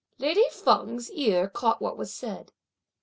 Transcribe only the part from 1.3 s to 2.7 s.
caught what was said.